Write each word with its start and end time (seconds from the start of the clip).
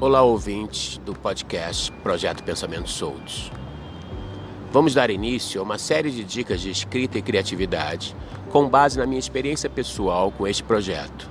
Olá, 0.00 0.22
ouvintes 0.22 0.96
do 0.98 1.12
podcast 1.12 1.90
Projeto 2.04 2.44
Pensamentos 2.44 2.92
Soltos. 2.92 3.50
Vamos 4.70 4.94
dar 4.94 5.10
início 5.10 5.60
a 5.60 5.64
uma 5.64 5.76
série 5.76 6.12
de 6.12 6.22
dicas 6.22 6.60
de 6.60 6.70
escrita 6.70 7.18
e 7.18 7.22
criatividade 7.22 8.14
com 8.48 8.68
base 8.68 8.96
na 8.96 9.04
minha 9.04 9.18
experiência 9.18 9.68
pessoal 9.68 10.30
com 10.30 10.46
este 10.46 10.62
projeto. 10.62 11.28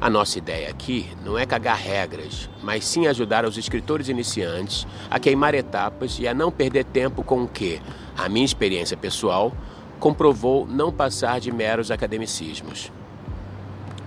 A 0.00 0.10
nossa 0.10 0.36
ideia 0.36 0.68
aqui 0.68 1.08
não 1.24 1.38
é 1.38 1.46
cagar 1.46 1.76
regras, 1.76 2.50
mas 2.60 2.84
sim 2.84 3.06
ajudar 3.06 3.44
os 3.44 3.56
escritores 3.56 4.08
iniciantes 4.08 4.84
a 5.08 5.20
queimar 5.20 5.54
etapas 5.54 6.18
e 6.18 6.26
a 6.26 6.34
não 6.34 6.50
perder 6.50 6.84
tempo 6.86 7.22
com 7.22 7.44
o 7.44 7.48
que, 7.48 7.80
a 8.16 8.28
minha 8.28 8.44
experiência 8.44 8.96
pessoal, 8.96 9.52
comprovou 10.00 10.66
não 10.66 10.90
passar 10.90 11.38
de 11.38 11.52
meros 11.52 11.92
academicismos. 11.92 12.90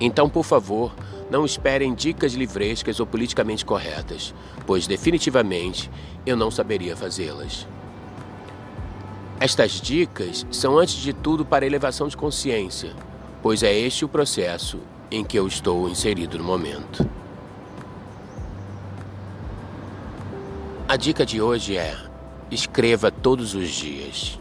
Então, 0.00 0.28
por 0.28 0.44
favor, 0.44 0.92
não 1.30 1.44
esperem 1.44 1.94
dicas 1.94 2.32
livrescas 2.32 3.00
ou 3.00 3.06
politicamente 3.06 3.64
corretas, 3.64 4.34
pois 4.66 4.86
definitivamente 4.86 5.90
eu 6.26 6.36
não 6.36 6.50
saberia 6.50 6.96
fazê-las. 6.96 7.66
Estas 9.40 9.80
dicas 9.80 10.46
são, 10.50 10.78
antes 10.78 10.94
de 10.94 11.12
tudo, 11.12 11.44
para 11.44 11.66
elevação 11.66 12.08
de 12.08 12.16
consciência, 12.16 12.92
pois 13.42 13.62
é 13.62 13.72
este 13.72 14.04
o 14.04 14.08
processo 14.08 14.78
em 15.10 15.24
que 15.24 15.38
eu 15.38 15.46
estou 15.46 15.88
inserido 15.88 16.38
no 16.38 16.44
momento. 16.44 17.08
A 20.88 20.96
dica 20.96 21.26
de 21.26 21.40
hoje 21.40 21.76
é: 21.76 21.96
escreva 22.50 23.10
todos 23.10 23.54
os 23.54 23.70
dias. 23.70 24.38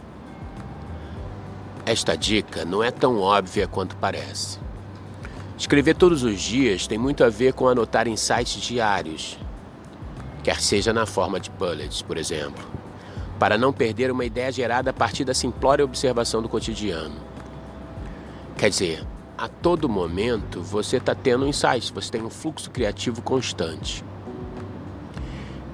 Esta 1.85 2.15
dica 2.15 2.63
não 2.63 2.83
é 2.83 2.91
tão 2.91 3.19
óbvia 3.19 3.67
quanto 3.67 3.95
parece. 3.97 4.59
Escrever 5.57 5.95
todos 5.95 6.23
os 6.23 6.41
dias 6.41 6.87
tem 6.87 6.97
muito 6.97 7.23
a 7.23 7.29
ver 7.29 7.53
com 7.53 7.67
anotar 7.67 8.07
insights 8.07 8.61
diários, 8.61 9.37
quer 10.43 10.59
seja 10.59 10.91
na 10.91 11.05
forma 11.05 11.39
de 11.39 11.49
bullets, 11.51 12.01
por 12.01 12.17
exemplo, 12.17 12.63
para 13.39 13.57
não 13.57 13.71
perder 13.71 14.11
uma 14.11 14.25
ideia 14.25 14.51
gerada 14.51 14.89
a 14.89 14.93
partir 14.93 15.23
da 15.23 15.33
simplória 15.33 15.85
observação 15.85 16.41
do 16.41 16.49
cotidiano. 16.49 17.15
Quer 18.57 18.69
dizer, 18.69 19.05
a 19.37 19.47
todo 19.47 19.87
momento 19.87 20.61
você 20.61 20.97
está 20.97 21.13
tendo 21.13 21.47
insights, 21.47 21.89
você 21.89 22.11
tem 22.11 22.23
um 22.23 22.29
fluxo 22.29 22.71
criativo 22.71 23.21
constante. 23.21 24.03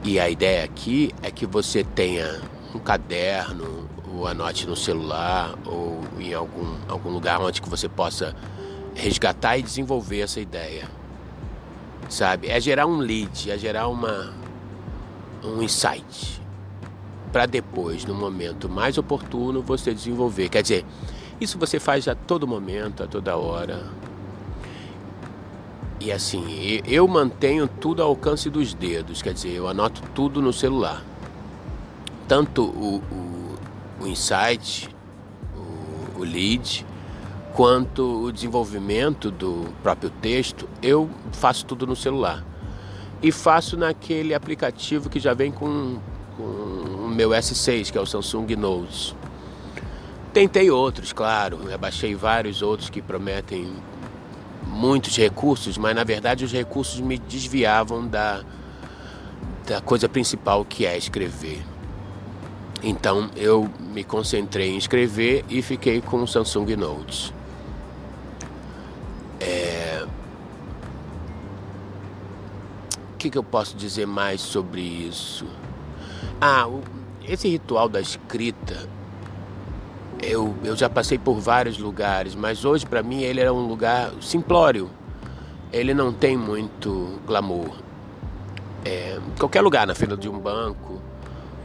E 0.03 0.19
a 0.19 0.29
ideia 0.29 0.63
aqui 0.63 1.11
é 1.21 1.31
que 1.31 1.45
você 1.45 1.83
tenha 1.83 2.41
um 2.73 2.79
caderno, 2.79 3.89
ou 4.13 4.27
anote 4.27 4.65
no 4.67 4.75
celular, 4.75 5.55
ou 5.65 6.01
em 6.17 6.33
algum, 6.33 6.75
algum 6.87 7.09
lugar 7.09 7.39
onde 7.41 7.61
que 7.61 7.69
você 7.69 7.87
possa 7.87 8.35
resgatar 8.99 9.57
e 9.57 9.63
desenvolver 9.63 10.21
essa 10.21 10.39
ideia. 10.39 10.89
Sabe? 12.09 12.49
É 12.49 12.59
gerar 12.59 12.85
um 12.85 12.97
lead, 12.97 13.51
é 13.51 13.57
gerar 13.57 13.87
uma 13.87 14.33
um 15.43 15.61
insight 15.61 16.41
para 17.31 17.45
depois, 17.45 18.05
no 18.05 18.13
momento 18.13 18.67
mais 18.67 18.97
oportuno, 18.97 19.61
você 19.61 19.93
desenvolver. 19.93 20.49
Quer 20.49 20.63
dizer, 20.63 20.85
isso 21.39 21.57
você 21.57 21.79
faz 21.79 22.07
a 22.07 22.15
todo 22.15 22.47
momento, 22.47 23.03
a 23.03 23.07
toda 23.07 23.37
hora. 23.37 23.85
E 25.99 26.11
assim, 26.11 26.81
eu 26.85 27.07
mantenho 27.07 27.67
tudo 27.67 28.01
ao 28.01 28.09
alcance 28.09 28.49
dos 28.49 28.73
dedos, 28.73 29.21
quer 29.21 29.33
dizer, 29.33 29.49
eu 29.49 29.67
anoto 29.67 30.01
tudo 30.15 30.41
no 30.41 30.51
celular. 30.51 31.03
Tanto 32.27 32.63
o, 32.63 32.95
o, 33.11 34.03
o 34.03 34.07
insight, 34.07 34.89
o, 35.55 36.21
o 36.21 36.23
lead, 36.23 36.85
quanto 37.53 38.23
o 38.23 38.31
desenvolvimento 38.31 39.31
do 39.31 39.65
próprio 39.81 40.09
texto, 40.09 40.69
eu 40.81 41.09
faço 41.31 41.65
tudo 41.65 41.85
no 41.85 41.95
celular. 41.95 42.43
E 43.21 43.31
faço 43.31 43.75
naquele 43.75 44.33
aplicativo 44.33 45.09
que 45.09 45.19
já 45.19 45.33
vem 45.33 45.51
com, 45.51 45.97
com 46.37 46.43
o 46.43 47.09
meu 47.09 47.29
S6, 47.31 47.91
que 47.91 47.97
é 47.97 48.01
o 48.01 48.05
Samsung 48.05 48.55
Notes. 48.55 49.15
Tentei 50.31 50.69
outros, 50.69 51.11
claro, 51.11 51.59
baixei 51.79 52.15
vários 52.15 52.61
outros 52.61 52.89
que 52.89 53.01
prometem 53.01 53.73
muitos 54.65 55.17
recursos, 55.17 55.77
mas 55.77 55.95
na 55.95 56.03
verdade 56.03 56.45
os 56.45 56.51
recursos 56.51 56.99
me 56.99 57.17
desviavam 57.17 58.07
da, 58.07 58.41
da 59.67 59.81
coisa 59.81 60.07
principal 60.07 60.63
que 60.63 60.85
é 60.85 60.97
escrever. 60.97 61.61
Então 62.81 63.29
eu 63.35 63.69
me 63.79 64.03
concentrei 64.03 64.69
em 64.69 64.77
escrever 64.77 65.43
e 65.49 65.61
fiquei 65.61 65.99
com 65.99 66.21
o 66.23 66.27
Samsung 66.27 66.75
Notes. 66.75 67.33
Que, 73.19 73.29
que 73.29 73.37
eu 73.37 73.43
posso 73.43 73.75
dizer 73.75 74.07
mais 74.07 74.39
sobre 74.39 74.81
isso? 74.81 75.45
Ah, 76.39 76.67
esse 77.27 77.49
ritual 77.49 77.89
da 77.89 77.99
escrita, 77.99 78.87
eu, 80.21 80.55
eu 80.63 80.75
já 80.75 80.89
passei 80.89 81.19
por 81.19 81.35
vários 81.35 81.77
lugares, 81.77 82.33
mas 82.33 82.63
hoje 82.63 82.85
para 82.85 83.03
mim 83.03 83.21
ele 83.21 83.41
era 83.41 83.53
um 83.53 83.67
lugar 83.67 84.11
simplório. 84.21 84.89
Ele 85.71 85.93
não 85.93 86.13
tem 86.13 86.37
muito 86.37 87.19
glamour. 87.27 87.69
É, 88.85 89.19
qualquer 89.37 89.61
lugar, 89.61 89.85
na 89.85 89.93
fila 89.93 90.15
de 90.15 90.29
um 90.29 90.39
banco, 90.39 91.01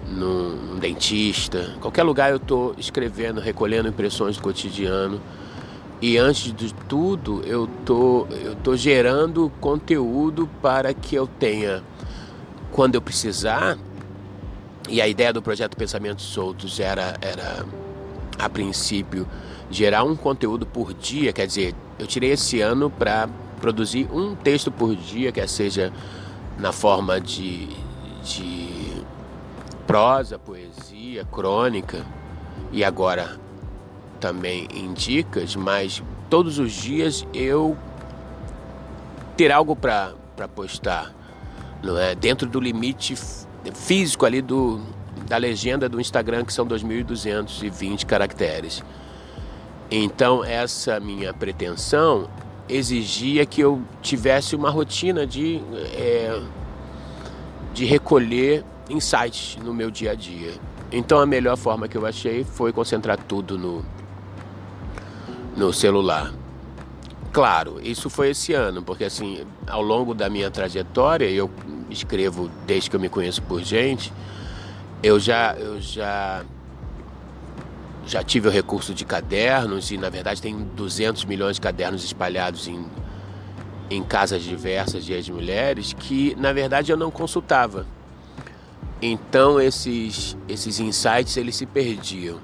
num, 0.08 0.56
num 0.56 0.78
dentista, 0.78 1.76
qualquer 1.80 2.02
lugar 2.02 2.30
eu 2.30 2.36
estou 2.36 2.74
escrevendo, 2.76 3.40
recolhendo 3.40 3.88
impressões 3.88 4.36
do 4.36 4.42
cotidiano. 4.42 5.20
E 6.00 6.18
antes 6.18 6.52
de 6.52 6.74
tudo, 6.74 7.42
eu 7.46 7.68
tô, 7.84 8.26
eu 8.30 8.54
tô 8.56 8.76
gerando 8.76 9.50
conteúdo 9.60 10.48
para 10.60 10.92
que 10.92 11.14
eu 11.14 11.26
tenha, 11.26 11.82
quando 12.72 12.96
eu 12.96 13.00
precisar, 13.00 13.78
e 14.88 15.00
a 15.00 15.08
ideia 15.08 15.32
do 15.32 15.40
projeto 15.40 15.76
Pensamentos 15.76 16.24
Soltos 16.24 16.78
era, 16.78 17.16
era 17.22 17.64
a 18.38 18.48
princípio, 18.48 19.26
gerar 19.70 20.04
um 20.04 20.14
conteúdo 20.14 20.66
por 20.66 20.92
dia, 20.92 21.32
quer 21.32 21.46
dizer, 21.46 21.74
eu 21.98 22.06
tirei 22.06 22.32
esse 22.32 22.60
ano 22.60 22.90
para 22.90 23.28
produzir 23.60 24.08
um 24.12 24.34
texto 24.34 24.70
por 24.70 24.94
dia, 24.94 25.32
quer 25.32 25.48
seja 25.48 25.92
na 26.58 26.70
forma 26.70 27.20
de, 27.20 27.68
de 28.22 29.02
prosa, 29.86 30.38
poesia, 30.38 31.24
crônica, 31.24 32.04
e 32.72 32.84
agora 32.84 33.38
também 34.24 34.66
em 34.74 34.94
dicas, 34.94 35.54
mas 35.54 36.02
todos 36.30 36.58
os 36.58 36.72
dias 36.72 37.26
eu 37.34 37.76
ter 39.36 39.52
algo 39.52 39.76
para 39.76 40.14
postar, 40.54 41.14
não 41.82 41.98
é? 41.98 42.14
Dentro 42.14 42.48
do 42.48 42.58
limite 42.58 43.14
físico 43.74 44.24
ali 44.24 44.40
do, 44.40 44.80
da 45.28 45.36
legenda 45.36 45.90
do 45.90 46.00
Instagram, 46.00 46.42
que 46.42 46.54
são 46.54 46.66
2.220 46.66 48.06
caracteres. 48.06 48.82
Então, 49.90 50.42
essa 50.42 50.98
minha 50.98 51.34
pretensão 51.34 52.26
exigia 52.66 53.44
que 53.44 53.60
eu 53.60 53.82
tivesse 54.00 54.56
uma 54.56 54.70
rotina 54.70 55.26
de, 55.26 55.60
é, 55.98 56.40
de 57.74 57.84
recolher 57.84 58.64
insights 58.88 59.58
no 59.62 59.74
meu 59.74 59.90
dia 59.90 60.12
a 60.12 60.14
dia. 60.14 60.54
Então, 60.90 61.18
a 61.18 61.26
melhor 61.26 61.58
forma 61.58 61.86
que 61.86 61.98
eu 61.98 62.06
achei 62.06 62.42
foi 62.42 62.72
concentrar 62.72 63.18
tudo 63.18 63.58
no, 63.58 63.84
no 65.56 65.72
celular. 65.72 66.32
Claro, 67.32 67.80
isso 67.82 68.08
foi 68.08 68.30
esse 68.30 68.52
ano, 68.52 68.82
porque 68.82 69.04
assim, 69.04 69.44
ao 69.66 69.82
longo 69.82 70.14
da 70.14 70.28
minha 70.28 70.50
trajetória, 70.50 71.28
eu 71.28 71.50
escrevo 71.90 72.50
desde 72.66 72.88
que 72.88 72.96
eu 72.96 73.00
me 73.00 73.08
conheço 73.08 73.42
por 73.42 73.62
gente, 73.62 74.12
eu 75.02 75.18
já 75.18 75.54
eu 75.54 75.80
já 75.80 76.44
já 78.06 78.22
tive 78.22 78.48
o 78.48 78.50
recurso 78.50 78.94
de 78.94 79.04
cadernos 79.04 79.90
e 79.90 79.96
na 79.96 80.10
verdade 80.10 80.40
tem 80.40 80.56
200 80.76 81.24
milhões 81.24 81.56
de 81.56 81.60
cadernos 81.60 82.04
espalhados 82.04 82.68
em 82.68 82.84
em 83.90 84.02
casas 84.02 84.42
diversas 84.42 85.04
de 85.04 85.12
ex-mulheres 85.12 85.92
que 85.92 86.34
na 86.38 86.52
verdade 86.52 86.92
eu 86.92 86.96
não 86.96 87.10
consultava. 87.10 87.86
Então 89.02 89.60
esses 89.60 90.36
esses 90.48 90.78
insights 90.80 91.36
eles 91.36 91.56
se 91.56 91.66
perdiam. 91.66 92.38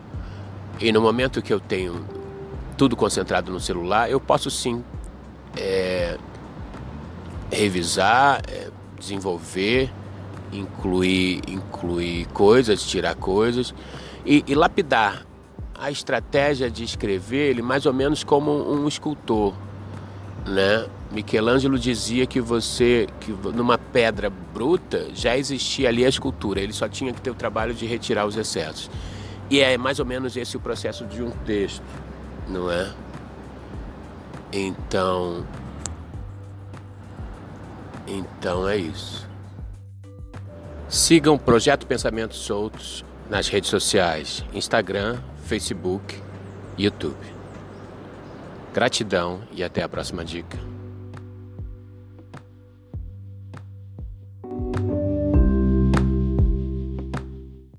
E 0.81 0.91
no 0.93 1.01
momento 1.01 1.41
que 1.41 1.53
eu 1.53 1.61
tenho 1.61 2.05
tudo 2.81 2.97
concentrado 2.97 3.53
no 3.53 3.61
celular, 3.61 4.11
eu 4.11 4.19
posso 4.19 4.51
sim 4.51 4.83
é, 5.55 6.17
revisar, 7.53 8.41
é, 8.49 8.71
desenvolver, 8.99 9.93
incluir, 10.51 11.43
incluir 11.47 12.25
coisas, 12.29 12.83
tirar 12.83 13.15
coisas 13.17 13.75
e, 14.25 14.43
e 14.47 14.55
lapidar 14.55 15.27
a 15.79 15.91
estratégia 15.91 16.71
de 16.71 16.83
escrever 16.83 17.51
ele 17.51 17.61
mais 17.61 17.85
ou 17.85 17.93
menos 17.93 18.25
como 18.25 18.51
um 18.51 18.89
escultor, 18.89 19.53
né? 20.47 20.87
Michelangelo 21.13 21.79
dizia 21.79 22.25
que 22.25 22.41
você, 22.41 23.09
que 23.21 23.31
numa 23.31 23.77
pedra 23.77 24.31
bruta 24.31 25.09
já 25.13 25.37
existia 25.37 25.91
ali 25.91 26.03
a 26.03 26.09
escultura, 26.09 26.63
ele 26.63 26.73
só 26.73 26.89
tinha 26.89 27.13
que 27.13 27.21
ter 27.21 27.31
o 27.31 27.35
trabalho 27.35 27.75
de 27.75 27.85
retirar 27.85 28.25
os 28.25 28.39
excessos. 28.39 28.91
E 29.51 29.61
é 29.61 29.77
mais 29.77 30.01
ou 30.01 30.07
menos 30.07 30.35
esse 30.35 30.57
o 30.57 30.61
processo 30.61 31.05
de 31.05 31.23
um 31.23 31.31
texto 31.45 31.83
não 32.51 32.71
é? 32.71 32.93
Então, 34.53 35.47
Então 38.07 38.69
é 38.69 38.77
isso. 38.77 39.29
Sigam 40.89 41.37
o 41.37 41.39
Projeto 41.39 41.87
Pensamentos 41.87 42.39
Soltos 42.39 43.05
nas 43.29 43.47
redes 43.47 43.71
sociais: 43.71 44.45
Instagram, 44.53 45.21
Facebook, 45.45 46.21
YouTube. 46.77 47.17
Gratidão 48.75 49.43
e 49.53 49.63
até 49.63 49.83
a 49.83 49.89
próxima 49.89 50.25
dica. 50.25 50.59